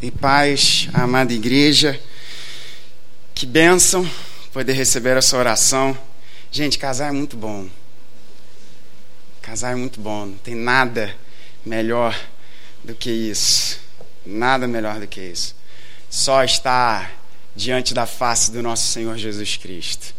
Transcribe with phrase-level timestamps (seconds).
[0.00, 2.00] e paz, amada igreja.
[3.34, 4.08] Que bênção
[4.52, 5.96] poder receber essa oração.
[6.50, 7.68] Gente, casar é muito bom.
[9.42, 10.26] Casar é muito bom.
[10.26, 11.14] Não tem nada
[11.64, 12.18] melhor
[12.84, 13.80] do que isso.
[14.24, 15.54] Nada melhor do que isso.
[16.08, 17.12] Só estar
[17.54, 20.14] diante da face do nosso Senhor Jesus Cristo.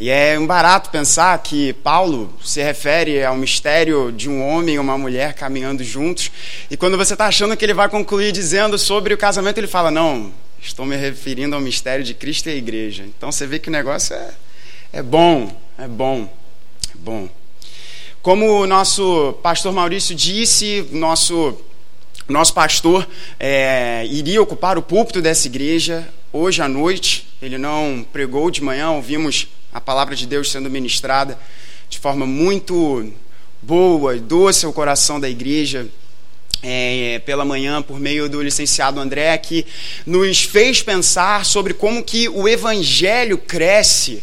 [0.00, 4.78] E é um barato pensar que Paulo se refere ao mistério de um homem e
[4.78, 6.30] uma mulher caminhando juntos.
[6.70, 9.90] E quando você está achando que ele vai concluir dizendo sobre o casamento, ele fala:
[9.90, 13.04] Não, estou me referindo ao mistério de Cristo e a igreja.
[13.04, 14.30] Então você vê que o negócio é,
[14.90, 16.22] é bom, é bom,
[16.94, 17.28] é bom.
[18.22, 21.60] Como o nosso pastor Maurício disse, nosso,
[22.26, 23.06] nosso pastor
[23.38, 27.28] é, iria ocupar o púlpito dessa igreja hoje à noite.
[27.42, 31.38] Ele não pregou de manhã, ouvimos a palavra de Deus sendo ministrada
[31.88, 33.12] de forma muito
[33.62, 35.88] boa e doce ao coração da igreja.
[36.62, 39.66] É, pela manhã por meio do licenciado André que
[40.04, 44.22] nos fez pensar sobre como que o evangelho cresce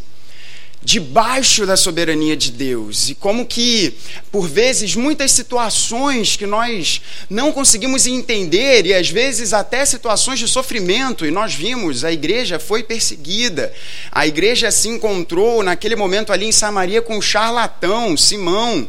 [0.82, 3.10] debaixo da soberania de Deus.
[3.10, 3.94] E como que
[4.32, 10.48] por vezes muitas situações que nós não conseguimos entender e às vezes até situações de
[10.48, 13.74] sofrimento e nós vimos a igreja foi perseguida.
[14.12, 18.88] A igreja se encontrou naquele momento ali em Samaria com um charlatão Simão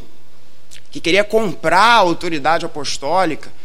[0.91, 3.58] que queria comprar a autoridade apostólica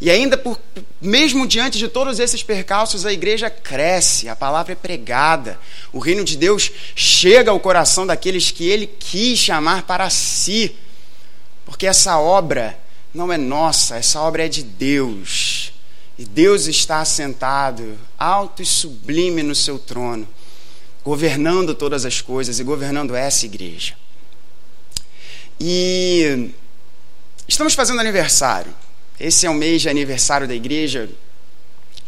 [0.00, 0.60] e ainda, por,
[1.00, 5.58] mesmo diante de todos esses percalços, a igreja cresce, a palavra é pregada,
[5.92, 10.76] o reino de Deus chega ao coração daqueles que ele quis chamar para si,
[11.64, 12.78] porque essa obra
[13.12, 15.72] não é nossa, essa obra é de Deus.
[16.16, 20.28] E Deus está assentado, alto e sublime no seu trono,
[21.04, 23.94] governando todas as coisas e governando essa igreja.
[25.60, 26.52] E
[27.48, 28.72] estamos fazendo aniversário.
[29.20, 31.10] Esse é o mês de aniversário da igreja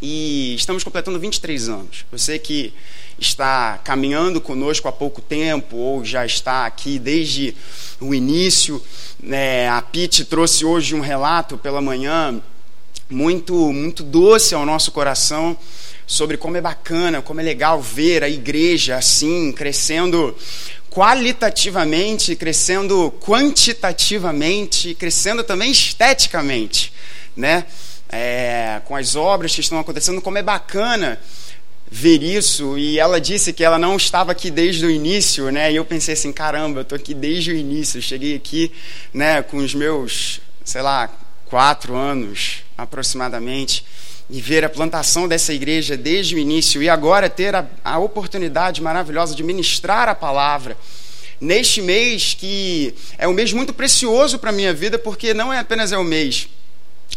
[0.01, 2.05] e estamos completando 23 anos.
[2.13, 2.73] Você que
[3.19, 7.57] está caminhando conosco há pouco tempo ou já está aqui desde
[8.01, 8.81] o início,
[9.21, 12.41] né, a Pete trouxe hoje um relato pela manhã
[13.11, 15.59] muito muito doce ao nosso coração
[16.07, 20.37] sobre como é bacana, como é legal ver a igreja assim crescendo
[20.91, 26.93] qualitativamente, crescendo quantitativamente, crescendo também esteticamente
[27.37, 27.65] né?
[28.09, 31.19] É, com as obras que estão acontecendo, como é bacana
[31.91, 32.77] ver isso.
[32.77, 35.73] E ela disse que ela não estava aqui desde o início, né?
[35.73, 37.99] E eu pensei assim, caramba, eu estou aqui desde o início.
[37.99, 38.73] Eu cheguei aqui,
[39.15, 41.11] né, com os meus, sei lá,
[41.47, 43.85] quatro anos aproximadamente
[44.31, 48.81] e ver a plantação dessa igreja desde o início e agora ter a, a oportunidade
[48.81, 50.77] maravilhosa de ministrar a palavra
[51.41, 55.59] neste mês que é um mês muito precioso para a minha vida, porque não é
[55.59, 56.49] apenas é o mês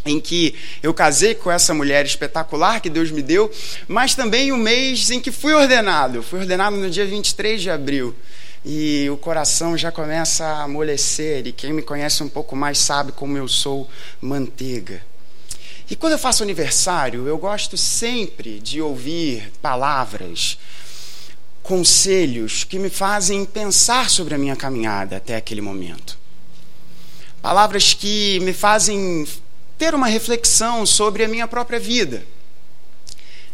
[0.06, 3.52] em que eu casei com essa mulher espetacular que Deus me deu,
[3.88, 6.22] mas também o mês em que fui ordenado.
[6.22, 8.13] Fui ordenado no dia 23 de abril.
[8.66, 13.12] E o coração já começa a amolecer, e quem me conhece um pouco mais sabe
[13.12, 13.90] como eu sou
[14.22, 15.02] manteiga.
[15.90, 20.58] E quando eu faço aniversário, eu gosto sempre de ouvir palavras,
[21.62, 26.18] conselhos que me fazem pensar sobre a minha caminhada até aquele momento.
[27.42, 29.28] Palavras que me fazem
[29.78, 32.26] ter uma reflexão sobre a minha própria vida.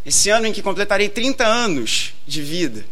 [0.06, 2.86] Esse ano em que completarei 30 anos de vida,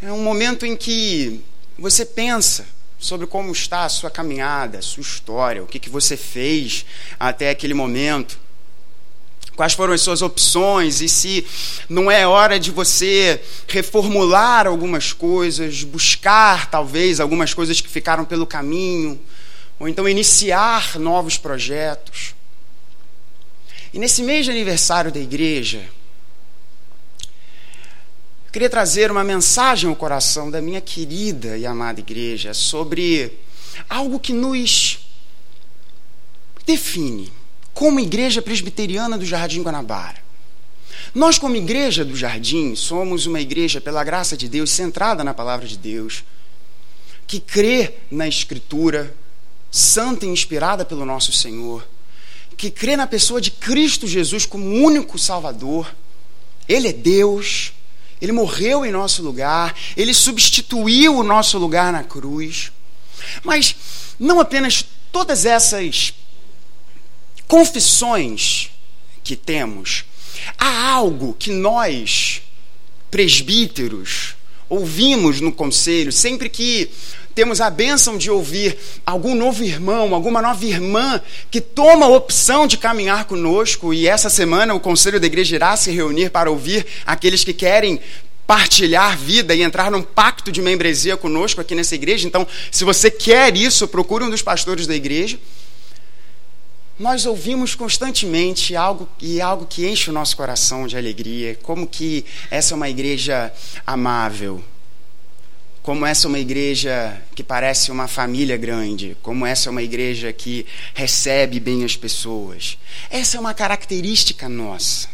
[0.00, 1.40] é um momento em que
[1.78, 2.66] você pensa
[2.98, 6.86] sobre como está a sua caminhada, a sua história, o que, que você fez
[7.18, 8.38] até aquele momento,
[9.56, 11.46] quais foram as suas opções e se
[11.88, 18.46] não é hora de você reformular algumas coisas, buscar talvez algumas coisas que ficaram pelo
[18.46, 19.20] caminho,
[19.78, 22.34] ou então iniciar novos projetos.
[23.92, 25.84] E nesse mês de aniversário da igreja,
[28.46, 33.38] eu queria trazer uma mensagem ao coração da minha querida e amada igreja sobre
[33.88, 34.98] algo que nos
[36.66, 37.43] define
[37.74, 40.22] como igreja presbiteriana do Jardim Guanabara.
[41.12, 45.66] Nós, como igreja do Jardim, somos uma igreja, pela graça de Deus, centrada na palavra
[45.66, 46.24] de Deus,
[47.26, 49.14] que crê na Escritura,
[49.70, 51.86] santa e inspirada pelo nosso Senhor,
[52.56, 55.92] que crê na pessoa de Cristo Jesus como único Salvador.
[56.68, 57.72] Ele é Deus,
[58.20, 62.70] ele morreu em nosso lugar, ele substituiu o nosso lugar na cruz.
[63.42, 63.74] Mas
[64.18, 66.14] não apenas todas essas
[67.48, 68.70] confissões
[69.22, 70.04] que temos,
[70.58, 72.42] há algo que nós,
[73.10, 74.34] presbíteros,
[74.68, 76.90] ouvimos no conselho, sempre que
[77.34, 81.20] temos a bênção de ouvir algum novo irmão, alguma nova irmã
[81.50, 83.92] que toma a opção de caminhar conosco.
[83.92, 88.00] E essa semana o Conselho da Igreja irá se reunir para ouvir aqueles que querem
[88.46, 92.26] partilhar vida e entrar num pacto de membresia conosco aqui nessa igreja.
[92.26, 95.38] Então, se você quer isso, procure um dos pastores da igreja.
[96.96, 102.24] Nós ouvimos constantemente algo e algo que enche o nosso coração de alegria, como que
[102.48, 103.52] essa é uma igreja
[103.84, 104.62] amável,
[105.82, 110.32] como essa é uma igreja que parece uma família grande, como essa é uma igreja
[110.32, 110.64] que
[110.94, 112.78] recebe bem as pessoas.
[113.10, 115.08] Essa é uma característica nossa.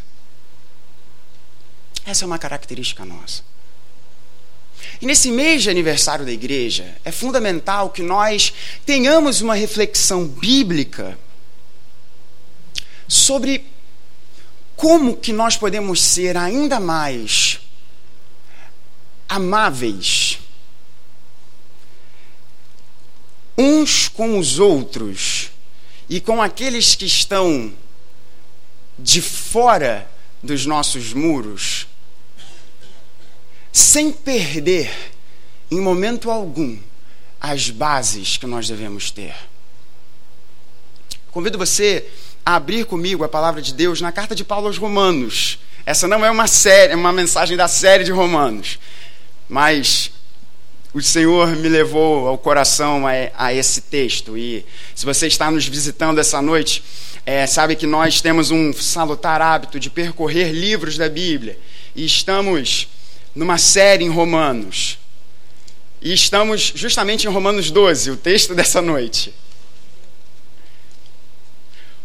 [2.05, 3.43] Essa é uma característica nossa.
[5.01, 8.53] E nesse mês de aniversário da igreja, é fundamental que nós
[8.85, 11.19] tenhamos uma reflexão bíblica
[13.11, 13.67] sobre
[14.77, 17.59] como que nós podemos ser ainda mais
[19.29, 20.39] amáveis
[23.59, 25.51] uns com os outros
[26.09, 27.73] e com aqueles que estão
[28.97, 30.09] de fora
[30.41, 31.89] dos nossos muros
[33.73, 34.91] sem perder,
[35.71, 36.79] em momento algum,
[37.41, 39.35] as bases que nós devemos ter.
[41.31, 42.09] Convido você
[42.55, 45.59] abrir comigo a palavra de Deus na carta de Paulo aos Romanos.
[45.85, 48.79] Essa não é uma série, é uma mensagem da série de Romanos,
[49.49, 50.13] mas
[50.93, 54.37] o Senhor me levou ao coração a, a esse texto.
[54.37, 54.65] E
[54.95, 56.83] se você está nos visitando essa noite,
[57.25, 61.59] é, sabe que nós temos um salutar hábito de percorrer livros da Bíblia.
[61.95, 62.89] E estamos
[63.35, 64.99] numa série em Romanos.
[66.03, 69.33] E estamos justamente em Romanos 12, o texto dessa noite.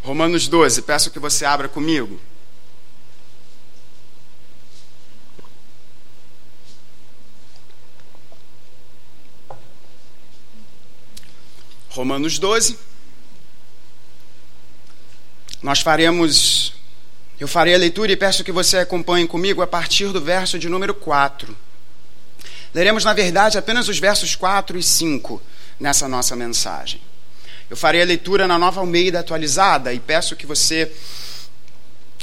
[0.05, 2.21] Romanos 12, peço que você abra comigo.
[11.89, 12.77] Romanos 12.
[15.63, 16.75] Nós faremos
[17.39, 20.69] eu farei a leitura e peço que você acompanhe comigo a partir do verso de
[20.69, 21.57] número 4.
[22.75, 25.41] Leremos, na verdade, apenas os versos 4 e 5
[25.79, 27.01] nessa nossa mensagem.
[27.69, 30.91] Eu farei a leitura na nova Almeida atualizada e peço que você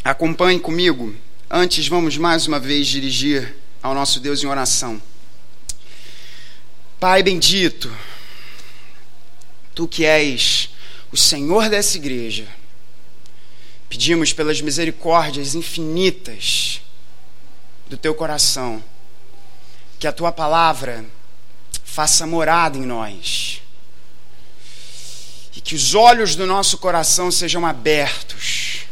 [0.04, 1.14] acompanhe comigo.
[1.50, 5.00] Antes, vamos mais uma vez dirigir ao nosso Deus em oração.
[6.98, 7.90] Pai bendito,
[9.74, 10.70] tu que és
[11.10, 12.46] o Senhor dessa igreja,
[13.92, 16.80] Pedimos pelas misericórdias infinitas
[17.88, 18.82] do teu coração,
[19.98, 21.04] que a tua palavra
[21.84, 23.61] faça morada em nós,
[25.54, 28.86] e que os olhos do nosso coração sejam abertos,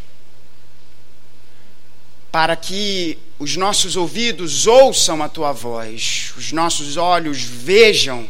[2.31, 8.29] para que os nossos ouvidos ouçam a tua voz, os nossos olhos vejam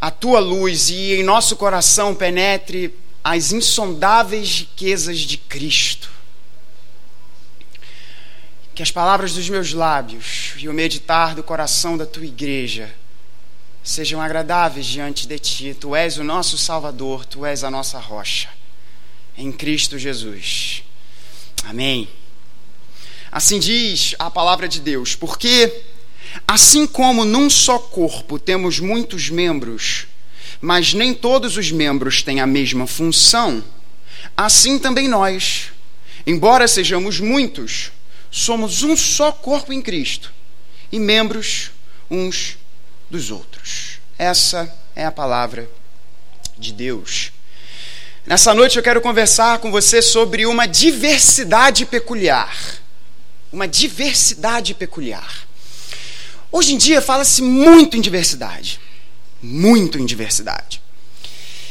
[0.00, 6.10] a tua luz e em nosso coração penetre as insondáveis riquezas de Cristo.
[8.74, 12.90] Que as palavras dos meus lábios e o meditar do coração da tua igreja
[13.82, 15.76] sejam agradáveis diante de ti.
[15.78, 18.48] Tu és o nosso Salvador, tu és a nossa rocha.
[19.36, 20.82] Em Cristo Jesus.
[21.64, 22.08] Amém.
[23.32, 25.82] Assim diz a palavra de Deus, porque
[26.46, 30.06] assim como num só corpo temos muitos membros,
[30.60, 33.64] mas nem todos os membros têm a mesma função,
[34.36, 35.70] assim também nós,
[36.26, 37.92] embora sejamos muitos,
[38.30, 40.32] somos um só corpo em Cristo
[40.90, 41.70] e membros
[42.10, 42.58] uns
[43.10, 43.98] dos outros.
[44.18, 45.68] Essa é a palavra
[46.56, 47.32] de Deus.
[48.26, 52.54] Nessa noite eu quero conversar com você sobre uma diversidade peculiar.
[53.52, 55.46] Uma diversidade peculiar.
[56.52, 58.80] Hoje em dia fala-se muito em diversidade
[59.42, 60.80] muito em diversidade.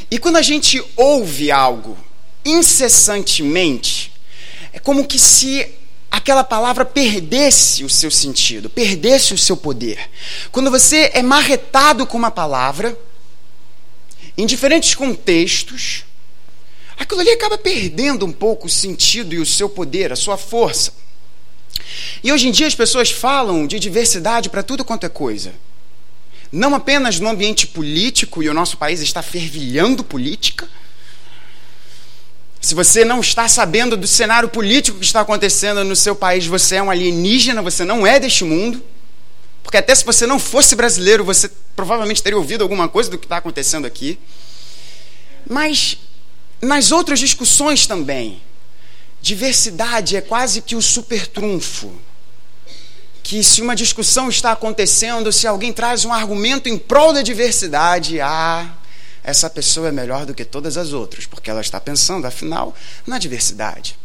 [0.10, 1.98] E quando a gente ouve algo
[2.44, 4.12] incessantemente,
[4.74, 5.68] é como que se
[6.10, 10.10] aquela palavra perdesse o seu sentido, perdesse o seu poder.
[10.52, 12.98] Quando você é marretado com uma palavra,
[14.38, 16.04] em diferentes contextos,
[16.98, 20.94] aquilo ali acaba perdendo um pouco o sentido e o seu poder, a sua força.
[22.24, 25.54] E hoje em dia as pessoas falam de diversidade para tudo quanto é coisa
[26.52, 30.68] não apenas no ambiente político, e o nosso país está fervilhando política.
[32.62, 36.76] Se você não está sabendo do cenário político que está acontecendo no seu país, você
[36.76, 38.84] é um alienígena, você não é deste mundo.
[39.64, 43.26] Porque até se você não fosse brasileiro, você provavelmente teria ouvido alguma coisa do que
[43.26, 44.20] está acontecendo aqui.
[45.50, 45.98] Mas
[46.62, 48.42] nas outras discussões também,
[49.22, 51.92] diversidade é quase que o super trunfo
[53.30, 58.20] que se uma discussão está acontecendo, se alguém traz um argumento em prol da diversidade,
[58.20, 58.68] ah,
[59.30, 63.18] essa pessoa é melhor do que todas as outras, porque ela está pensando, afinal, na
[63.18, 63.98] diversidade.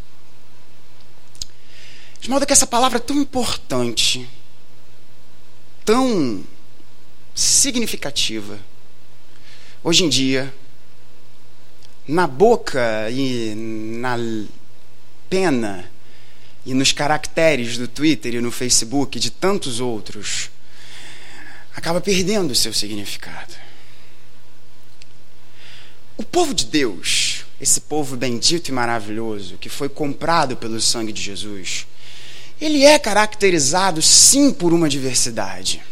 [2.21, 4.29] De modo que essa palavra tão importante,
[5.85, 6.45] tão
[7.35, 8.59] significativa,
[9.83, 10.55] hoje em dia,
[12.07, 14.17] na boca e na
[15.29, 15.91] pena
[16.67, 20.51] e nos caracteres do Twitter e no Facebook, de tantos outros,
[21.75, 23.64] acaba perdendo o seu significado.
[26.17, 31.21] O povo de Deus, esse povo bendito e maravilhoso, que foi comprado pelo sangue de
[31.21, 31.87] Jesus,
[32.61, 35.83] ele é caracterizado sim por uma diversidade.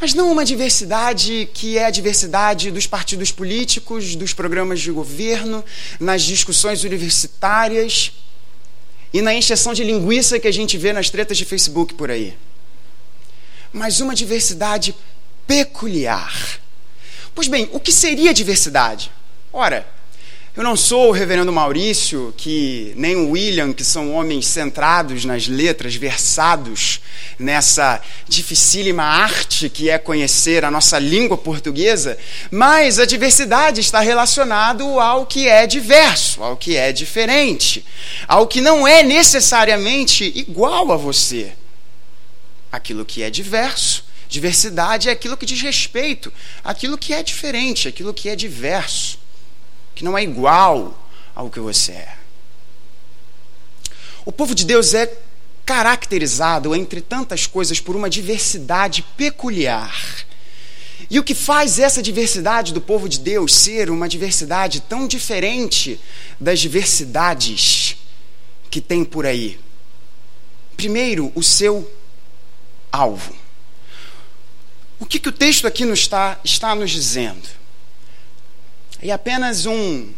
[0.00, 5.64] Mas não uma diversidade que é a diversidade dos partidos políticos, dos programas de governo,
[5.98, 8.12] nas discussões universitárias
[9.12, 12.36] e na encheção de linguiça que a gente vê nas tretas de Facebook por aí.
[13.72, 14.94] Mas uma diversidade
[15.46, 16.60] peculiar.
[17.38, 19.12] Pois bem, o que seria diversidade?
[19.52, 19.86] Ora,
[20.56, 25.46] eu não sou o reverendo Maurício, que nem o William, que são homens centrados nas
[25.46, 27.00] letras, versados
[27.38, 32.18] nessa dificílima arte que é conhecer a nossa língua portuguesa,
[32.50, 37.84] mas a diversidade está relacionado ao que é diverso, ao que é diferente,
[38.26, 41.52] ao que não é necessariamente igual a você.
[42.72, 46.32] Aquilo que é diverso, diversidade é aquilo que diz respeito,
[46.62, 49.18] aquilo que é diferente, aquilo que é diverso
[49.98, 50.96] que não é igual
[51.34, 52.14] ao que você é.
[54.24, 55.12] O povo de Deus é
[55.66, 60.24] caracterizado, entre tantas coisas, por uma diversidade peculiar.
[61.10, 66.00] E o que faz essa diversidade do povo de Deus ser uma diversidade tão diferente
[66.38, 67.96] das diversidades
[68.70, 69.58] que tem por aí?
[70.76, 71.92] Primeiro, o seu
[72.92, 73.34] alvo.
[75.00, 77.48] O que, que o texto aqui nos está, está nos dizendo?
[79.02, 80.08] E apenas um,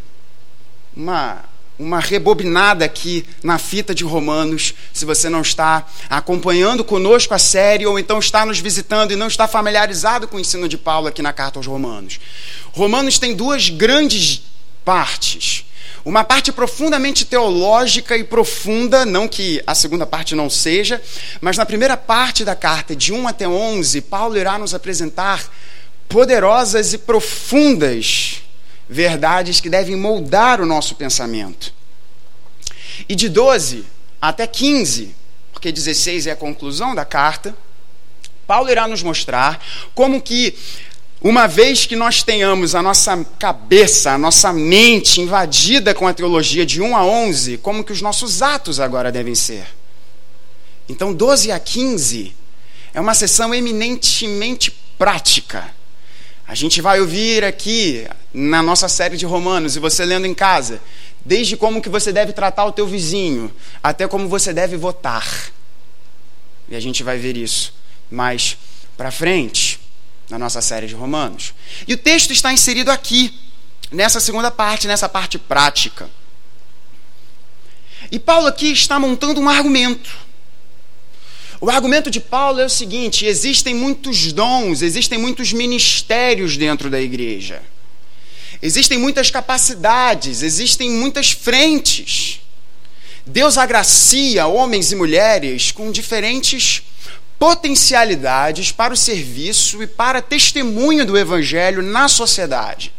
[0.96, 1.44] uma,
[1.78, 7.86] uma rebobinada aqui na fita de Romanos, se você não está acompanhando conosco a série
[7.86, 11.20] ou então está nos visitando e não está familiarizado com o ensino de Paulo aqui
[11.20, 12.18] na carta aos Romanos.
[12.72, 14.42] Romanos tem duas grandes
[14.84, 15.64] partes.
[16.04, 21.02] Uma parte profundamente teológica e profunda, não que a segunda parte não seja,
[21.40, 25.44] mas na primeira parte da carta, de 1 até 11, Paulo irá nos apresentar
[26.08, 28.42] poderosas e profundas
[28.88, 31.72] verdades que devem moldar o nosso pensamento.
[33.08, 33.84] E de 12
[34.20, 35.14] até 15,
[35.52, 37.54] porque 16 é a conclusão da carta,
[38.46, 39.64] Paulo irá nos mostrar
[39.94, 40.58] como que
[41.22, 46.64] uma vez que nós tenhamos a nossa cabeça, a nossa mente invadida com a teologia
[46.64, 49.66] de 1 a 11, como que os nossos atos agora devem ser.
[50.88, 52.34] Então, 12 a 15
[52.94, 55.80] é uma sessão eminentemente prática
[56.50, 60.82] a gente vai ouvir aqui na nossa série de Romanos e você lendo em casa,
[61.24, 65.24] desde como que você deve tratar o teu vizinho, até como você deve votar.
[66.68, 67.72] E a gente vai ver isso
[68.10, 68.58] mais
[68.96, 69.78] para frente
[70.30, 71.52] na nossa série de Romanos.
[71.86, 73.34] E o texto está inserido aqui,
[73.90, 76.08] nessa segunda parte, nessa parte prática.
[78.10, 80.30] E Paulo aqui está montando um argumento
[81.60, 86.98] o argumento de Paulo é o seguinte: existem muitos dons, existem muitos ministérios dentro da
[86.98, 87.62] igreja.
[88.62, 92.40] Existem muitas capacidades, existem muitas frentes.
[93.26, 96.82] Deus agracia homens e mulheres com diferentes
[97.40, 102.92] potencialidades para o serviço e para testemunho do evangelho na sociedade.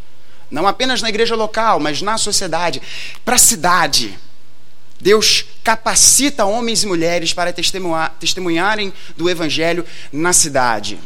[0.50, 2.81] Não apenas na igreja local, mas na sociedade,
[3.24, 4.17] para a cidade.
[5.00, 11.00] Deus capacita homens e mulheres para testemunharem do Evangelho na cidade.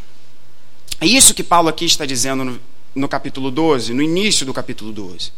[1.00, 2.62] É isso que Paulo aqui está dizendo no,
[2.96, 5.32] no capítulo 12, no início do capítulo 12.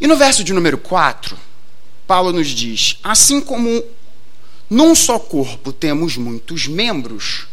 [0.00, 1.38] E no verso de número 4,
[2.06, 3.84] Paulo nos diz: Assim como
[4.72, 7.46] num só corpo temos muitos membros,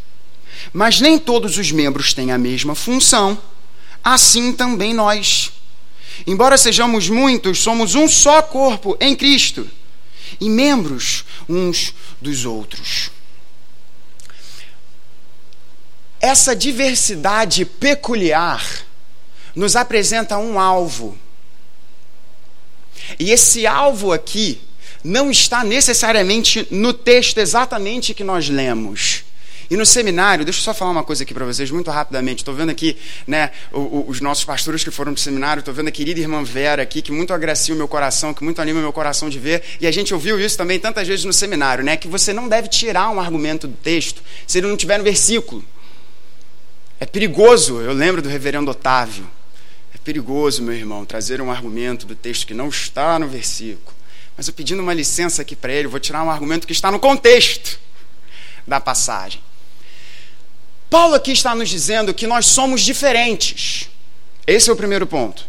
[0.72, 3.38] mas nem todos os membros têm a mesma função,
[4.02, 5.52] assim também nós.
[6.26, 9.70] Embora sejamos muitos, somos um só corpo em Cristo
[10.40, 13.12] e membros uns dos outros.
[16.22, 18.66] Essa diversidade peculiar
[19.54, 21.18] nos apresenta um alvo.
[23.20, 24.62] E esse alvo aqui
[25.03, 29.24] não está necessariamente no texto exatamente que nós lemos.
[29.70, 32.39] E no seminário, deixa eu só falar uma coisa aqui para vocês, muito rapidamente.
[32.39, 35.91] Estou vendo aqui né, os nossos pastores que foram para o seminário, estou vendo a
[35.91, 38.91] querida irmã Vera aqui, que muito agracia o meu coração, que muito anima o meu
[38.91, 39.62] coração de ver.
[39.79, 41.96] E a gente ouviu isso também tantas vezes no seminário, né?
[41.98, 45.63] Que você não deve tirar um argumento do texto se ele não tiver no versículo.
[47.00, 49.29] É perigoso, eu lembro do reverendo Otávio.
[49.94, 53.99] É perigoso, meu irmão, trazer um argumento do texto que não está no versículo.
[54.39, 56.98] Mas eu pedindo uma licença aqui para ele, vou tirar um argumento que está no
[56.98, 57.77] contexto
[58.65, 59.41] da passagem.
[60.89, 63.89] Paulo aqui está nos dizendo que nós somos diferentes.
[64.48, 65.46] Esse é o primeiro ponto.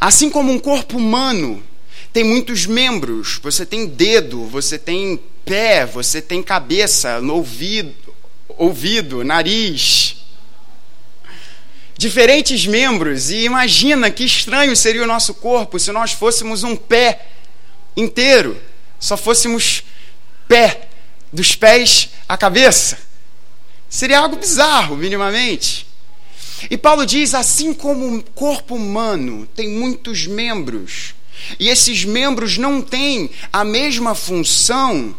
[0.00, 1.62] Assim como um corpo humano
[2.12, 8.12] tem muitos membros, você tem dedo, você tem pé, você tem cabeça, ouvido,
[8.48, 10.16] ouvido, nariz.
[11.96, 17.28] Diferentes membros, e imagina que estranho seria o nosso corpo se nós fôssemos um pé
[17.96, 18.60] inteiro,
[18.98, 19.82] só fôssemos
[20.48, 20.88] pé,
[21.32, 22.98] dos pés à cabeça.
[23.88, 25.86] Seria algo bizarro, minimamente.
[26.70, 31.14] E Paulo diz: assim como o corpo humano tem muitos membros,
[31.58, 35.14] e esses membros não têm a mesma função,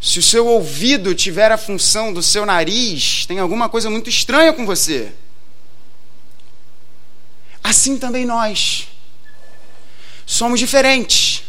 [0.00, 4.52] se o seu ouvido tiver a função do seu nariz, tem alguma coisa muito estranha
[4.52, 5.12] com você.
[7.62, 8.88] Assim também nós.
[10.24, 11.42] Somos diferentes.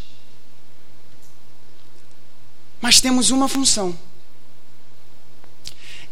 [2.82, 3.98] Mas temos uma função.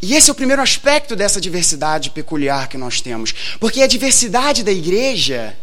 [0.01, 3.33] E esse é o primeiro aspecto dessa diversidade peculiar que nós temos.
[3.59, 5.57] Porque a diversidade da igreja,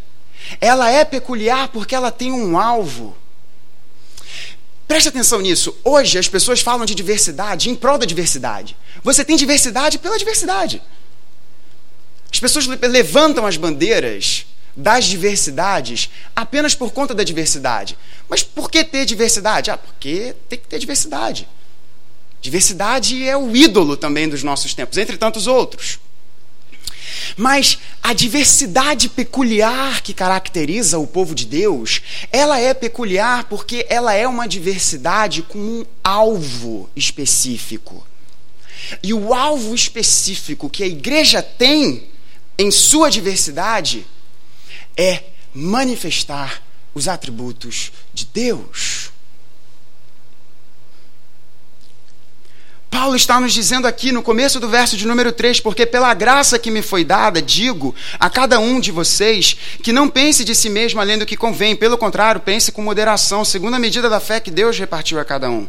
[0.61, 3.17] ela é peculiar porque ela tem um alvo.
[4.87, 5.75] Preste atenção nisso.
[5.83, 8.77] Hoje as pessoas falam de diversidade em prol da diversidade.
[9.03, 10.81] Você tem diversidade pela diversidade.
[12.31, 14.45] As pessoas levantam as bandeiras
[14.77, 17.97] das diversidades apenas por conta da diversidade.
[18.29, 19.71] Mas por que ter diversidade?
[19.71, 21.47] Ah, porque tem que ter diversidade.
[22.39, 25.99] Diversidade é o ídolo também dos nossos tempos, entre tantos outros.
[27.35, 34.13] Mas a diversidade peculiar que caracteriza o povo de Deus, ela é peculiar porque ela
[34.13, 38.05] é uma diversidade com um alvo específico.
[39.01, 42.09] E o alvo específico que a igreja tem
[42.59, 44.05] em sua diversidade
[44.97, 45.23] é
[45.53, 46.61] manifestar
[46.93, 49.11] os atributos de Deus.
[52.89, 56.57] Paulo está nos dizendo aqui no começo do verso de número 3: Porque pela graça
[56.57, 60.69] que me foi dada, digo a cada um de vocês que não pense de si
[60.69, 64.39] mesmo além do que convém, pelo contrário, pense com moderação, segundo a medida da fé
[64.39, 65.67] que Deus repartiu a cada um.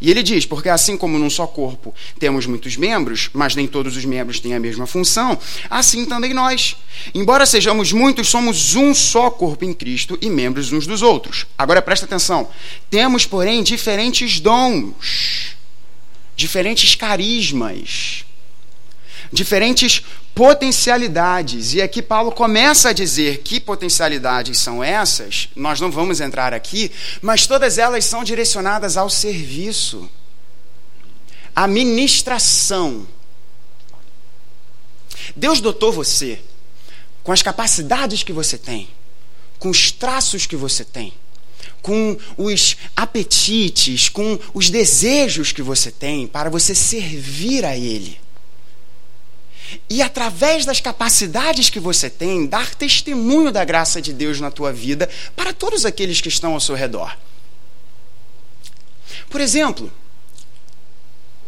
[0.00, 3.96] E ele diz: Porque assim como num só corpo temos muitos membros, mas nem todos
[3.96, 5.38] os membros têm a mesma função,
[5.70, 6.76] assim também nós.
[7.14, 11.46] Embora sejamos muitos, somos um só corpo em Cristo e membros uns dos outros.
[11.56, 12.48] Agora presta atenção:
[12.90, 15.56] temos, porém, diferentes dons
[16.36, 18.25] diferentes carismas,
[19.32, 20.02] diferentes
[20.34, 21.74] potencialidades.
[21.74, 26.90] E aqui Paulo começa a dizer que potencialidades são essas, nós não vamos entrar aqui,
[27.20, 30.08] mas todas elas são direcionadas ao serviço,
[31.54, 33.06] à ministração.
[35.34, 36.40] Deus dotou você
[37.22, 38.88] com as capacidades que você tem,
[39.58, 41.12] com os traços que você tem
[41.86, 48.18] com os apetites, com os desejos que você tem para você servir a Ele.
[49.88, 54.72] E através das capacidades que você tem, dar testemunho da graça de Deus na tua
[54.72, 57.16] vida para todos aqueles que estão ao seu redor.
[59.28, 59.92] Por exemplo,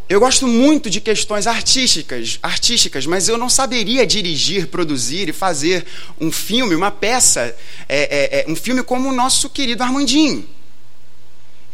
[0.08, 5.84] eu gosto muito de questões artísticas, artísticas, mas eu não saberia dirigir, produzir e fazer
[6.18, 7.54] um filme, uma peça,
[7.86, 10.48] é, é, é, um filme como o nosso querido Armandinho.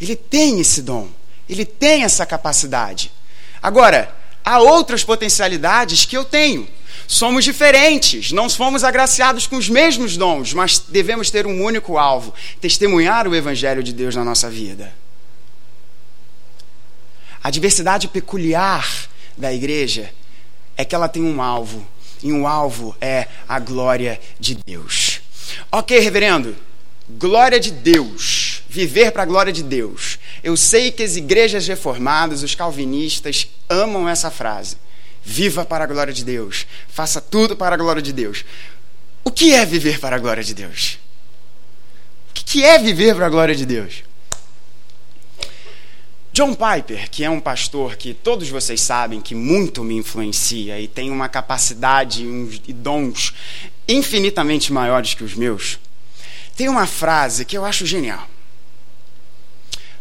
[0.01, 1.09] Ele tem esse dom,
[1.49, 3.13] ele tem essa capacidade.
[3.63, 4.13] Agora,
[4.45, 6.69] há outras potencialidades que eu tenho.
[7.07, 12.35] Somos diferentes, não fomos agraciados com os mesmos dons, mas devemos ter um único alvo:
[12.61, 14.93] testemunhar o Evangelho de Deus na nossa vida.
[17.43, 18.89] A diversidade peculiar
[19.37, 20.11] da igreja
[20.77, 21.87] é que ela tem um alvo,
[22.23, 25.21] e um alvo é a glória de Deus.
[25.71, 26.57] Ok, reverendo,
[27.07, 30.19] glória de Deus, viver para a glória de Deus.
[30.45, 34.77] Eu sei que as igrejas reformadas, os calvinistas, amam essa frase.
[35.25, 38.45] Viva para a glória de Deus, faça tudo para a glória de Deus.
[39.25, 40.99] O que é viver para a glória de Deus?
[42.29, 44.05] O que é viver para a glória de Deus?
[46.31, 50.87] John Piper, que é um pastor que todos vocês sabem que muito me influencia e
[50.87, 53.33] tem uma capacidade e dons
[53.89, 55.79] infinitamente maiores que os meus,
[56.55, 58.29] tem uma frase que eu acho genial.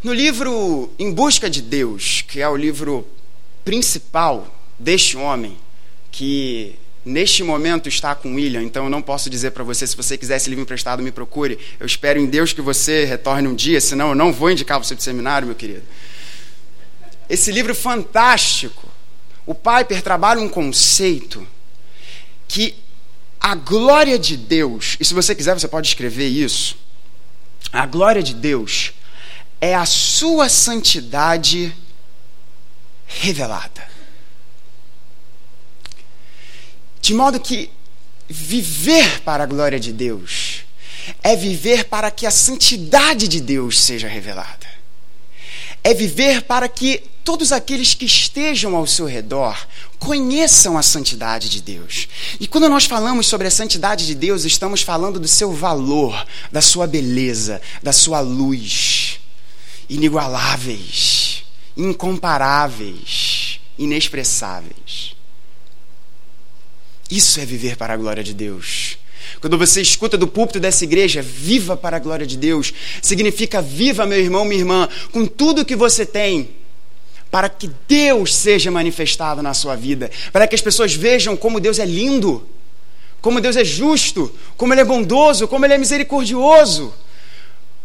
[0.04, 3.08] No livro Em Busca de Deus, que é o livro
[3.64, 5.58] principal deste homem
[6.12, 10.18] que neste momento está com William, então eu não posso dizer para você, se você
[10.18, 11.58] quiser esse livro emprestado, me procure.
[11.80, 14.94] Eu espero em Deus que você retorne um dia, senão eu não vou indicar você
[14.94, 15.84] para o seminário, meu querido.
[17.30, 18.90] Esse livro fantástico,
[19.46, 21.48] o Piper trabalha um conceito
[22.46, 22.76] que
[23.40, 26.76] a glória de Deus, e se você quiser você pode escrever isso,
[27.72, 28.92] a glória de Deus
[29.64, 31.74] é a sua santidade
[33.08, 33.88] revelada.
[37.00, 37.70] De modo que
[38.28, 40.66] viver para a glória de Deus
[41.24, 44.68] é viver para que a santidade de Deus seja revelada.
[45.82, 49.58] É viver para que todos aqueles que estejam ao seu redor
[49.98, 52.10] conheçam a santidade de Deus.
[52.38, 56.62] E quando nós falamos sobre a santidade de Deus, estamos falando do seu valor, da
[56.62, 59.13] sua beleza, da sua luz,
[59.94, 61.44] inigualáveis,
[61.78, 65.16] incomparáveis, inexpressáveis.
[67.10, 68.98] Isso é viver para a glória de Deus.
[69.40, 74.06] Quando você escuta do púlpito dessa igreja, viva para a glória de Deus, significa viva,
[74.06, 76.50] meu irmão, minha irmã, com tudo que você tem,
[77.30, 81.78] para que Deus seja manifestado na sua vida, para que as pessoas vejam como Deus
[81.78, 82.48] é lindo,
[83.22, 86.94] como Deus é justo, como Ele é bondoso, como Ele é misericordioso,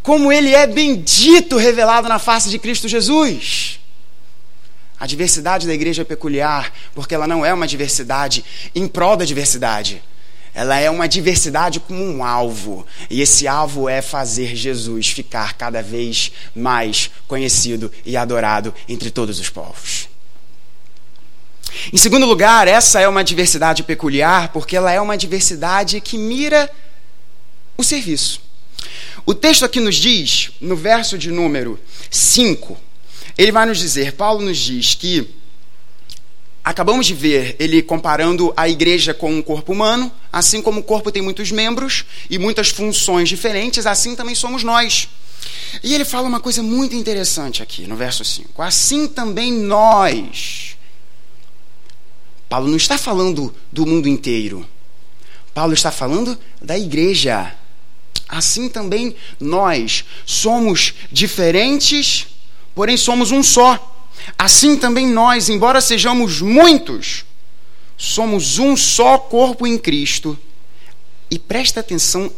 [0.09, 3.79] como Ele é bendito revelado na face de Cristo Jesus.
[4.99, 8.43] A diversidade da igreja é peculiar porque ela não é uma diversidade
[8.75, 10.03] em prol da diversidade.
[10.55, 12.87] Ela é uma diversidade como um alvo.
[13.11, 19.39] E esse alvo é fazer Jesus ficar cada vez mais conhecido e adorado entre todos
[19.39, 20.09] os povos.
[21.93, 26.71] Em segundo lugar, essa é uma diversidade peculiar porque ela é uma diversidade que mira
[27.77, 28.49] o serviço.
[29.27, 31.79] O texto aqui nos diz, no verso de número
[32.11, 32.79] 5,
[33.37, 35.29] ele vai nos dizer, Paulo nos diz que
[36.65, 41.11] acabamos de ver ele comparando a igreja com um corpo humano, assim como o corpo
[41.11, 45.09] tem muitos membros e muitas funções diferentes, assim também somos nós.
[45.83, 48.61] E ele fala uma coisa muito interessante aqui no verso 5.
[48.61, 50.77] Assim também nós.
[52.49, 54.67] Paulo não está falando do mundo inteiro.
[55.55, 57.55] Paulo está falando da igreja.
[58.29, 62.27] Assim também nós somos diferentes
[62.79, 64.07] porém somos um só.
[64.39, 67.25] Assim também nós, embora sejamos muitos,
[67.97, 70.39] somos um só corpo em Cristo.
[71.29, 72.33] E presta atenção,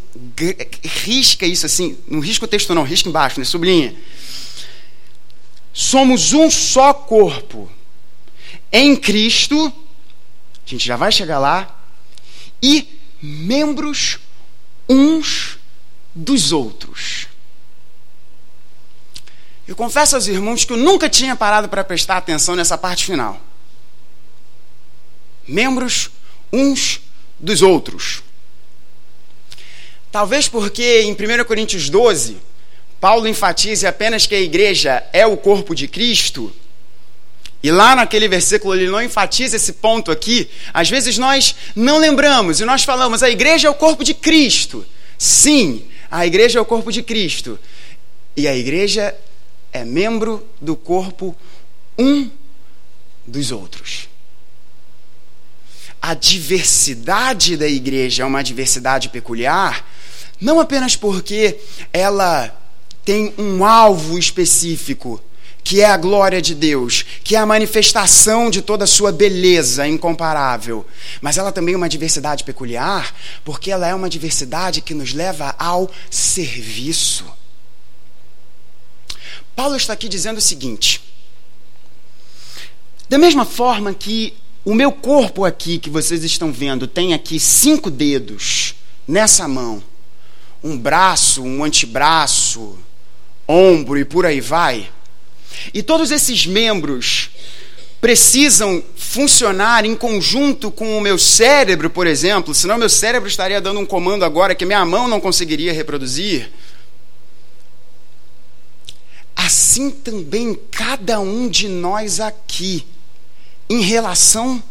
[0.83, 3.44] risca isso assim, não risca o texto não, risca embaixo, né?
[3.44, 3.94] sublinha.
[5.74, 7.70] Somos um só corpo
[8.72, 9.70] em Cristo,
[10.66, 11.85] a gente já vai chegar lá,
[12.62, 12.88] e
[13.20, 14.18] membros
[14.88, 15.59] uns
[16.14, 17.26] dos outros.
[19.66, 23.40] Eu confesso aos irmãos que eu nunca tinha parado para prestar atenção nessa parte final.
[25.46, 26.10] Membros
[26.52, 27.00] uns
[27.38, 28.22] dos outros.
[30.10, 32.38] Talvez porque em 1 Coríntios 12,
[33.00, 36.52] Paulo enfatize apenas que a igreja é o corpo de Cristo,
[37.62, 40.48] e lá naquele versículo ele não enfatiza esse ponto aqui.
[40.72, 44.84] Às vezes nós não lembramos e nós falamos: a igreja é o corpo de Cristo.
[45.18, 47.58] Sim, a igreja é o corpo de Cristo.
[48.36, 49.14] E a igreja
[49.72, 51.36] é membro do corpo
[51.98, 52.30] um
[53.26, 54.08] dos outros.
[56.02, 59.86] A diversidade da igreja é uma diversidade peculiar,
[60.40, 61.58] não apenas porque
[61.92, 62.56] ela
[63.04, 65.22] tem um alvo específico,
[65.62, 69.86] que é a glória de Deus, que é a manifestação de toda a sua beleza
[69.86, 70.86] incomparável.
[71.20, 75.54] Mas ela também é uma diversidade peculiar, porque ela é uma diversidade que nos leva
[75.58, 77.24] ao serviço.
[79.54, 81.02] Paulo está aqui dizendo o seguinte:
[83.08, 87.90] da mesma forma que o meu corpo aqui, que vocês estão vendo, tem aqui cinco
[87.90, 88.74] dedos
[89.06, 89.82] nessa mão,
[90.62, 92.78] um braço, um antebraço,
[93.48, 94.88] ombro e por aí vai,
[95.72, 97.30] e todos esses membros
[98.00, 103.80] precisam funcionar em conjunto com o meu cérebro, por exemplo, senão meu cérebro estaria dando
[103.80, 106.50] um comando agora que minha mão não conseguiria reproduzir
[109.50, 112.86] assim também cada um de nós aqui,
[113.68, 114.62] em relação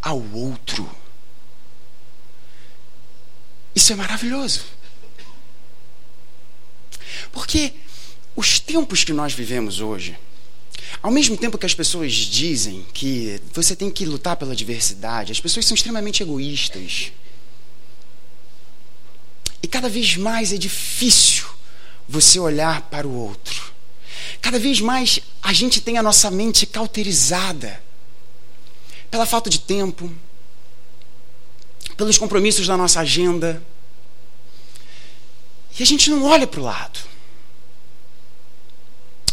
[0.00, 0.90] ao outro.
[3.74, 4.64] Isso é maravilhoso.
[7.30, 7.72] Porque
[8.34, 10.18] os tempos que nós vivemos hoje,
[11.02, 15.40] ao mesmo tempo que as pessoas dizem que você tem que lutar pela diversidade, as
[15.40, 17.12] pessoas são extremamente egoístas.
[19.62, 21.46] E cada vez mais é difícil
[22.08, 23.72] você olhar para o outro.
[24.40, 27.82] Cada vez mais a gente tem a nossa mente cauterizada
[29.10, 30.12] pela falta de tempo,
[31.96, 33.62] pelos compromissos da nossa agenda.
[35.78, 36.98] E a gente não olha para o lado.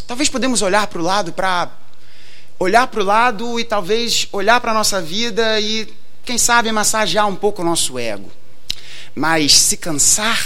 [0.09, 1.69] Talvez podemos olhar para o lado para
[2.57, 5.87] olhar para o lado e talvez olhar para a nossa vida e,
[6.25, 8.31] quem sabe, massagear um pouco o nosso ego.
[9.13, 10.43] Mas se cansar,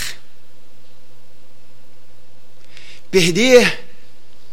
[3.10, 3.88] perder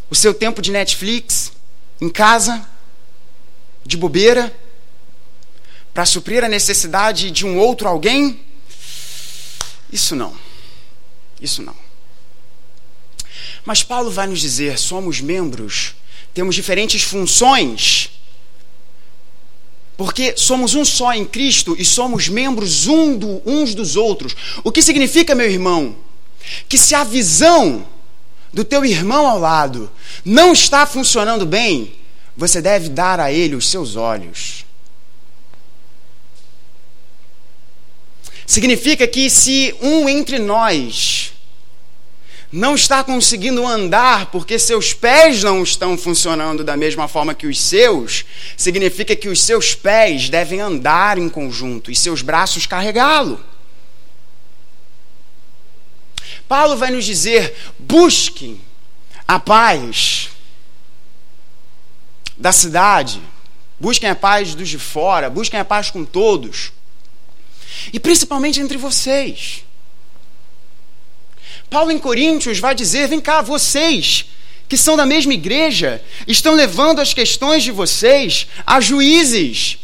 [0.09, 1.51] o seu tempo de Netflix
[2.01, 2.64] em casa,
[3.85, 4.57] de bobeira,
[5.92, 8.46] para suprir a necessidade de um outro alguém?
[9.92, 10.33] Isso não.
[11.40, 11.89] Isso não.
[13.64, 15.94] Mas Paulo vai nos dizer: somos membros,
[16.33, 18.11] temos diferentes funções,
[19.96, 24.35] porque somos um só em Cristo e somos membros um do, uns dos outros.
[24.64, 25.96] O que significa, meu irmão?
[26.68, 27.87] Que se a visão
[28.53, 29.90] do teu irmão ao lado
[30.25, 31.92] não está funcionando bem,
[32.37, 34.64] você deve dar a ele os seus olhos.
[38.46, 41.30] Significa que se um entre nós
[42.53, 47.61] não está conseguindo andar porque seus pés não estão funcionando da mesma forma que os
[47.61, 48.25] seus,
[48.57, 53.41] significa que os seus pés devem andar em conjunto e seus braços carregá-lo.
[56.49, 58.61] Paulo vai nos dizer: busquem
[59.29, 60.31] a paz
[62.37, 63.23] da cidade,
[63.79, 66.73] busquem a paz dos de fora, busquem a paz com todos,
[67.93, 69.65] e principalmente entre vocês.
[71.71, 74.27] Paulo em Coríntios vai dizer: vem cá, vocês
[74.71, 79.81] que são da mesma igreja, estão levando as questões de vocês a juízes.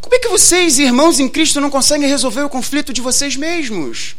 [0.00, 4.16] Como é que vocês, irmãos em Cristo, não conseguem resolver o conflito de vocês mesmos?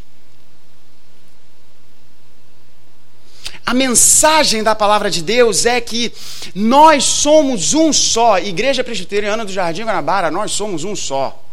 [3.66, 6.14] A mensagem da palavra de Deus é que
[6.56, 8.40] nós somos um só.
[8.40, 11.44] Igreja Presbiteriana do Jardim Guanabara, nós somos um só.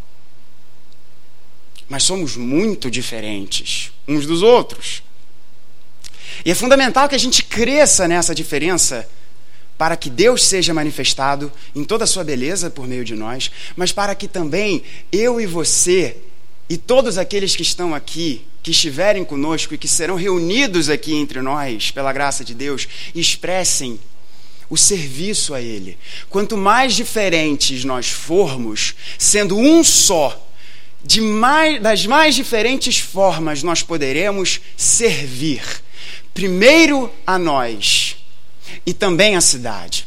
[1.88, 5.02] Mas somos muito diferentes uns dos outros.
[6.44, 9.08] E é fundamental que a gente cresça nessa diferença
[9.76, 13.92] para que Deus seja manifestado em toda a sua beleza por meio de nós, mas
[13.92, 16.16] para que também eu e você
[16.68, 21.40] e todos aqueles que estão aqui que estiverem conosco e que serão reunidos aqui entre
[21.40, 23.98] nós, pela graça de Deus, expressem
[24.68, 25.96] o serviço a Ele.
[26.28, 30.47] Quanto mais diferentes nós formos, sendo um só,
[31.16, 35.62] mais, das mais diferentes formas nós poderemos servir.
[36.34, 38.16] Primeiro a nós
[38.84, 40.06] e também à cidade.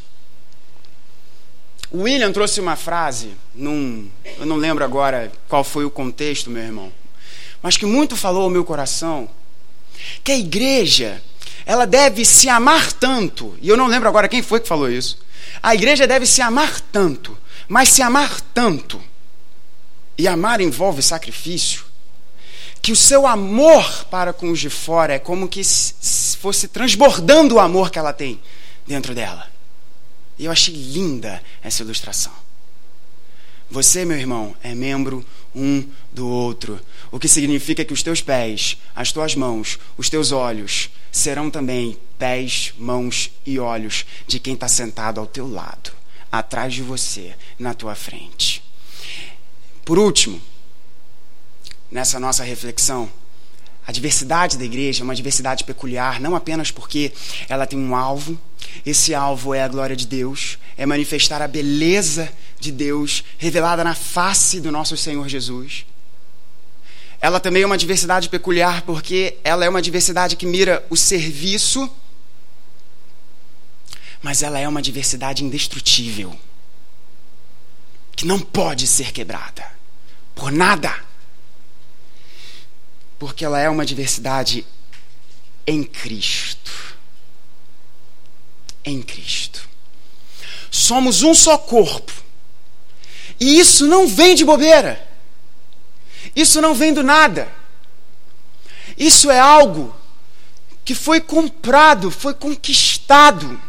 [1.94, 4.10] William trouxe uma frase, num,
[4.40, 6.92] eu não lembro agora qual foi o contexto, meu irmão
[7.62, 9.30] mas que muito falou ao meu coração,
[10.24, 11.22] que a igreja,
[11.66, 15.20] ela deve se amar tanto, e eu não lembro agora quem foi que falou isso.
[15.62, 17.38] A igreja deve se amar tanto,
[17.68, 19.02] mas se amar tanto,
[20.18, 21.86] e amar envolve sacrifício,
[22.82, 25.62] que o seu amor para com os de fora é como que
[26.40, 28.40] fosse transbordando o amor que ela tem
[28.88, 29.48] dentro dela.
[30.38, 32.34] E eu achei linda essa ilustração.
[33.70, 36.78] Você, meu irmão, é membro um do outro.
[37.10, 41.98] O que significa que os teus pés, as tuas mãos, os teus olhos serão também
[42.20, 45.92] pés, mãos e olhos de quem está sentado ao teu lado,
[46.30, 48.51] atrás de você, na tua frente.
[49.84, 50.42] Por último,
[51.92, 53.12] nessa nossa reflexão,
[53.86, 57.12] a diversidade da igreja é uma diversidade peculiar, não apenas porque
[57.50, 58.40] ela tem um alvo,
[58.86, 63.96] esse alvo é a glória de Deus, é manifestar a beleza de Deus revelada na
[63.96, 65.86] face do nosso Senhor Jesus.
[67.20, 71.90] Ela também é uma diversidade peculiar porque ela é uma diversidade que mira o serviço,
[74.22, 76.36] mas ela é uma diversidade indestrutível,
[78.22, 79.68] que não pode ser quebrada
[80.36, 80.94] por nada,
[83.18, 84.64] porque ela é uma diversidade
[85.66, 86.96] em Cristo.
[88.86, 89.68] Em Cristo.
[90.70, 92.14] Somos um só corpo
[93.40, 95.10] e isso não vem de bobeira.
[96.36, 97.52] Isso não vem do nada.
[98.96, 99.96] Isso é algo
[100.86, 103.60] que foi comprado, foi conquistado.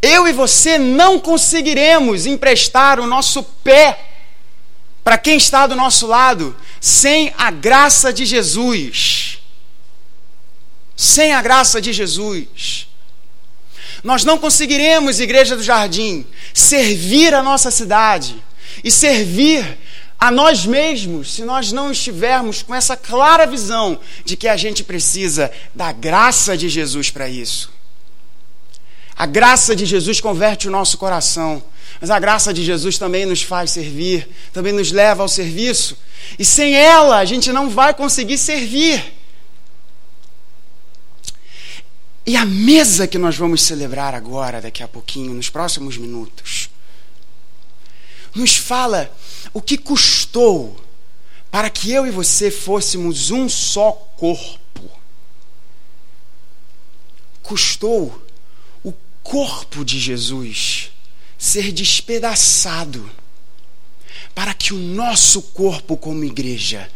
[0.00, 3.98] Eu e você não conseguiremos emprestar o nosso pé
[5.02, 9.38] para quem está do nosso lado sem a graça de Jesus.
[10.96, 12.88] Sem a graça de Jesus.
[14.02, 18.42] Nós não conseguiremos, Igreja do Jardim, servir a nossa cidade
[18.82, 19.78] e servir
[20.18, 24.82] a nós mesmos se nós não estivermos com essa clara visão de que a gente
[24.82, 27.73] precisa da graça de Jesus para isso.
[29.16, 31.62] A graça de Jesus converte o nosso coração.
[32.00, 35.96] Mas a graça de Jesus também nos faz servir, também nos leva ao serviço.
[36.38, 39.14] E sem ela, a gente não vai conseguir servir.
[42.26, 46.70] E a mesa que nós vamos celebrar agora, daqui a pouquinho, nos próximos minutos,
[48.34, 49.14] nos fala
[49.52, 50.76] o que custou
[51.50, 54.58] para que eu e você fôssemos um só corpo.
[57.42, 58.20] Custou
[59.24, 60.92] corpo de Jesus
[61.36, 63.10] ser despedaçado
[64.34, 66.88] para que o nosso corpo, como igreja,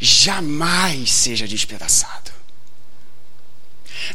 [0.00, 2.32] jamais seja despedaçado.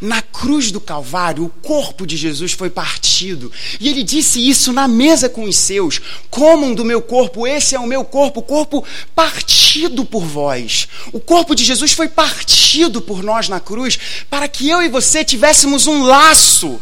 [0.01, 3.51] Na cruz do Calvário, o corpo de Jesus foi partido.
[3.79, 7.79] E ele disse isso na mesa com os seus: Comam do meu corpo, esse é
[7.79, 10.88] o meu corpo, o corpo partido por vós.
[11.12, 13.97] O corpo de Jesus foi partido por nós na cruz,
[14.29, 16.79] para que eu e você tivéssemos um laço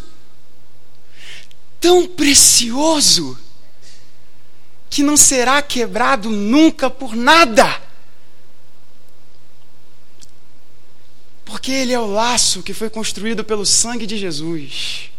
[1.80, 3.38] tão precioso
[4.90, 7.82] que não será quebrado nunca por nada.
[11.46, 15.10] Porque ele é o laço que foi construído pelo sangue de Jesus.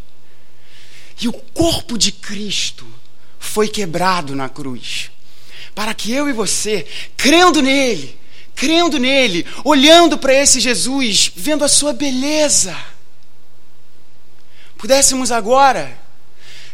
[1.21, 2.87] E o corpo de Cristo
[3.38, 5.11] foi quebrado na cruz.
[5.75, 8.18] Para que eu e você, crendo nele,
[8.55, 12.77] crendo nele, olhando para esse Jesus, vendo a sua beleza,
[14.77, 16.08] pudéssemos agora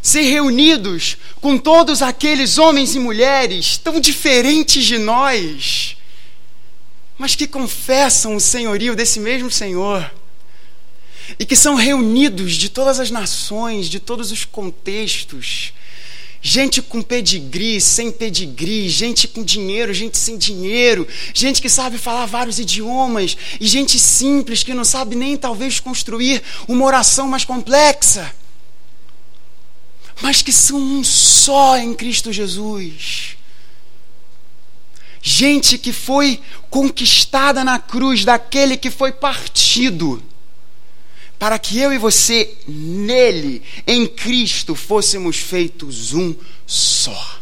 [0.05, 5.97] ser reunidos com todos aqueles homens e mulheres tão diferentes de nós
[7.19, 10.11] mas que confessam o senhorio desse mesmo Senhor
[11.39, 15.73] e que são reunidos de todas as nações, de todos os contextos.
[16.43, 22.27] Gente com pedigree, sem pedigree, gente com dinheiro, gente sem dinheiro, gente que sabe falar
[22.27, 28.31] vários idiomas e gente simples que não sabe nem talvez construir uma oração mais complexa,
[30.21, 33.37] mas que são um só em Cristo Jesus
[35.27, 40.23] gente que foi conquistada na cruz daquele que foi partido,
[41.39, 47.41] para que eu e você, nele, em Cristo, fôssemos feitos um só.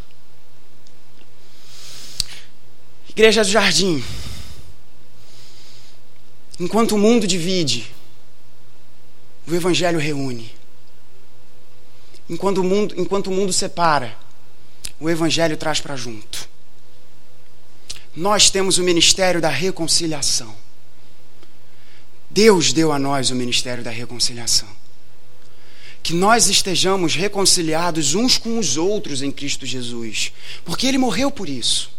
[3.09, 4.03] Igreja do Jardim,
[6.61, 7.93] enquanto o mundo divide,
[9.45, 10.55] o Evangelho reúne.
[12.33, 14.17] Enquanto o mundo, enquanto o mundo separa,
[14.99, 16.53] o Evangelho traz para junto
[18.15, 20.55] nós temos o ministério da reconciliação.
[22.29, 24.69] Deus deu a nós o ministério da reconciliação.
[26.03, 30.33] Que nós estejamos reconciliados uns com os outros em Cristo Jesus,
[30.65, 31.91] porque Ele morreu por isso.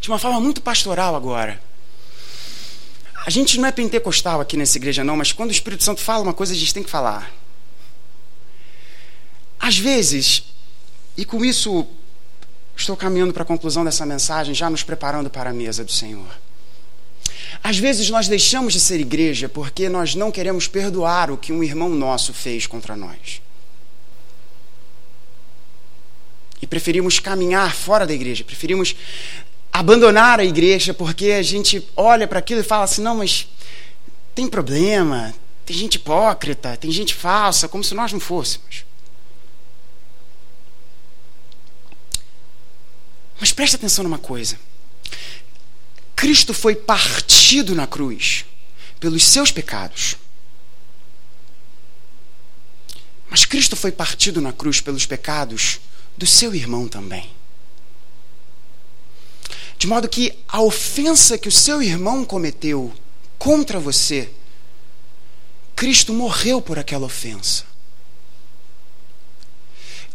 [0.00, 1.60] De uma forma muito pastoral agora.
[3.26, 6.22] A gente não é pentecostal aqui nessa igreja, não, mas quando o Espírito Santo fala
[6.22, 7.30] uma coisa, a gente tem que falar.
[9.58, 10.44] Às vezes,
[11.16, 11.86] e com isso
[12.78, 16.28] Estou caminhando para a conclusão dessa mensagem, já nos preparando para a mesa do Senhor.
[17.60, 21.64] Às vezes nós deixamos de ser igreja porque nós não queremos perdoar o que um
[21.64, 23.42] irmão nosso fez contra nós.
[26.62, 28.94] E preferimos caminhar fora da igreja, preferimos
[29.72, 33.48] abandonar a igreja porque a gente olha para aquilo e fala assim: não, mas
[34.36, 35.34] tem problema,
[35.66, 38.87] tem gente hipócrita, tem gente falsa, como se nós não fôssemos.
[43.58, 44.56] Preste atenção numa coisa.
[46.14, 48.44] Cristo foi partido na cruz
[49.00, 50.14] pelos seus pecados.
[53.28, 55.80] Mas Cristo foi partido na cruz pelos pecados
[56.16, 57.28] do seu irmão também.
[59.76, 62.94] De modo que a ofensa que o seu irmão cometeu
[63.40, 64.30] contra você,
[65.74, 67.67] Cristo morreu por aquela ofensa.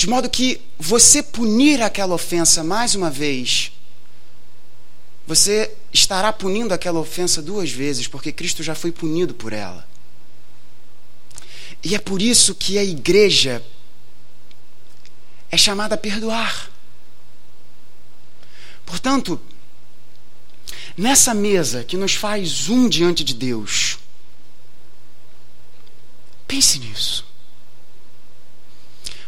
[0.03, 3.71] De modo que você punir aquela ofensa mais uma vez,
[5.25, 9.87] você estará punindo aquela ofensa duas vezes, porque Cristo já foi punido por ela.
[11.81, 13.65] E é por isso que a igreja
[15.49, 16.69] é chamada a perdoar.
[18.85, 19.39] Portanto,
[20.97, 23.97] nessa mesa que nos faz um diante de Deus,
[26.45, 27.32] pense nisso.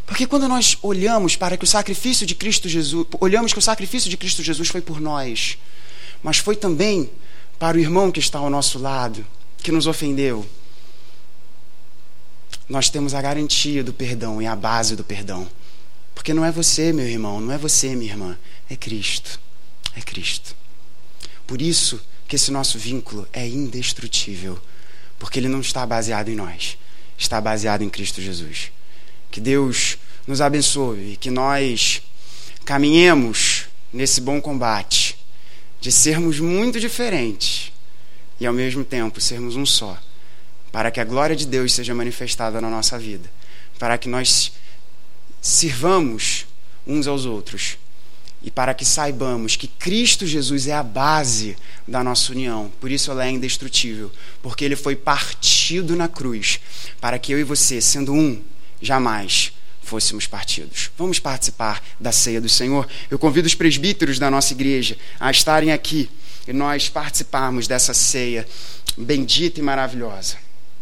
[0.06, 4.10] Porque quando nós olhamos para que o sacrifício de Cristo Jesus, olhamos que o sacrifício
[4.10, 5.58] de Cristo Jesus foi por nós,
[6.22, 7.10] mas foi também
[7.58, 9.26] para o irmão que está ao nosso lado,
[9.58, 10.46] que nos ofendeu.
[12.68, 15.48] Nós temos a garantia do perdão e a base do perdão.
[16.14, 18.38] Porque não é você, meu irmão, não é você, minha irmã,
[18.70, 19.40] é Cristo.
[19.96, 20.56] É Cristo.
[21.46, 24.60] Por isso que esse nosso vínculo é indestrutível,
[25.20, 26.78] porque ele não está baseado em nós,
[27.18, 28.72] está baseado em Cristo Jesus.
[29.32, 29.98] Que Deus
[30.28, 32.02] nos abençoe e que nós
[32.64, 35.18] caminhemos nesse bom combate
[35.80, 37.72] de sermos muito diferentes
[38.40, 39.98] e ao mesmo tempo sermos um só,
[40.72, 43.30] para que a glória de Deus seja manifestada na nossa vida,
[43.80, 44.52] para que nós
[45.42, 46.46] sirvamos
[46.86, 47.78] uns aos outros
[48.42, 51.56] e para que saibamos que Cristo Jesus é a base
[51.88, 52.72] da nossa união.
[52.80, 54.12] Por isso ela é indestrutível,
[54.42, 56.60] porque ele foi partido na cruz,
[57.00, 58.42] para que eu e você, sendo um,
[58.82, 60.90] jamais fôssemos partidos.
[60.98, 62.88] Vamos participar da ceia do Senhor.
[63.10, 66.10] Eu convido os presbíteros da nossa igreja a estarem aqui
[66.48, 68.48] e nós participarmos dessa ceia
[68.98, 70.45] bendita e maravilhosa.